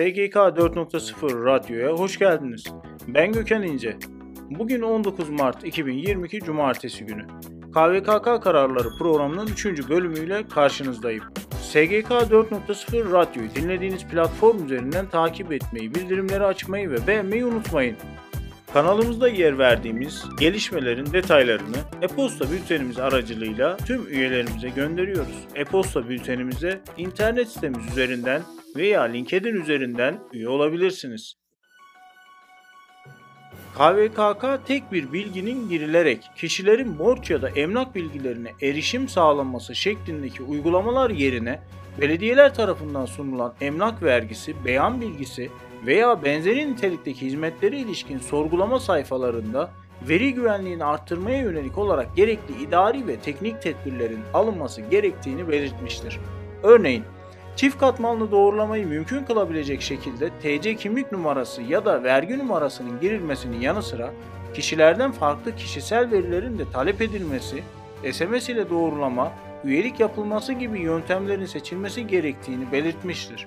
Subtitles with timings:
[0.00, 2.64] SGK 4.0 Radyo'ya hoş geldiniz.
[3.08, 3.96] Ben Gökhan İnce.
[4.50, 7.26] Bugün 19 Mart 2022 Cumartesi günü.
[7.74, 9.66] KVKK kararları programının 3.
[9.88, 11.24] bölümüyle karşınızdayım.
[11.62, 17.96] SGK 4.0 Radyo'yu dinlediğiniz platform üzerinden takip etmeyi, bildirimleri açmayı ve beğenmeyi unutmayın.
[18.72, 25.46] Kanalımızda yer verdiğimiz gelişmelerin detaylarını e-posta bültenimiz aracılığıyla tüm üyelerimize gönderiyoruz.
[25.54, 28.42] E-posta bültenimize internet sitemiz üzerinden
[28.76, 31.34] veya LinkedIn üzerinden üye olabilirsiniz.
[33.74, 41.10] KVKK tek bir bilginin girilerek kişilerin borç ya da emlak bilgilerine erişim sağlanması şeklindeki uygulamalar
[41.10, 41.60] yerine
[42.00, 45.50] belediyeler tarafından sunulan emlak vergisi, beyan bilgisi
[45.86, 49.70] veya benzeri nitelikteki hizmetleri ilişkin sorgulama sayfalarında
[50.08, 56.18] veri güvenliğini arttırmaya yönelik olarak gerekli idari ve teknik tedbirlerin alınması gerektiğini belirtmiştir.
[56.62, 57.04] Örneğin
[57.56, 63.82] Çift katmanlı doğrulamayı mümkün kılabilecek şekilde TC kimlik numarası ya da vergi numarasının girilmesinin yanı
[63.82, 64.10] sıra
[64.54, 67.62] kişilerden farklı kişisel verilerin de talep edilmesi,
[68.12, 69.32] SMS ile doğrulama,
[69.64, 73.46] üyelik yapılması gibi yöntemlerin seçilmesi gerektiğini belirtmiştir.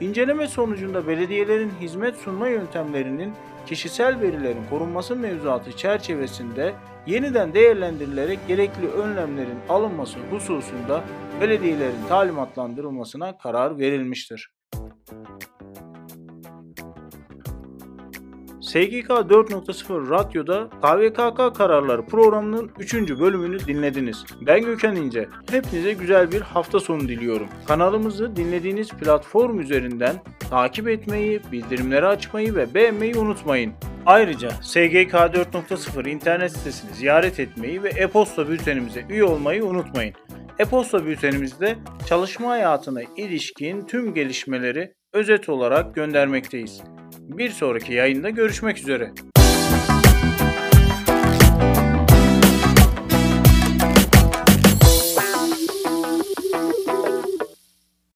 [0.00, 3.32] İnceleme sonucunda belediyelerin hizmet sunma yöntemlerinin
[3.66, 6.74] kişisel verilerin korunması mevzuatı çerçevesinde
[7.06, 11.04] yeniden değerlendirilerek gerekli önlemlerin alınması hususunda
[11.40, 14.50] belediyelerin talimatlandırılmasına karar verilmiştir.
[18.70, 22.94] SGK 4.0 Radyo'da KVKK kararları programının 3.
[22.94, 24.24] bölümünü dinlediniz.
[24.40, 25.28] Ben Gökhan İnce.
[25.50, 27.48] Hepinize güzel bir hafta sonu diliyorum.
[27.66, 30.16] Kanalımızı dinlediğiniz platform üzerinden
[30.50, 33.72] takip etmeyi, bildirimleri açmayı ve beğenmeyi unutmayın.
[34.06, 40.14] Ayrıca SGK 4.0 internet sitesini ziyaret etmeyi ve e-posta bültenimize üye olmayı unutmayın.
[40.58, 41.76] E-posta bültenimizde
[42.08, 46.82] çalışma hayatına ilişkin tüm gelişmeleri özet olarak göndermekteyiz.
[47.38, 49.12] Bir sonraki yayında görüşmek üzere.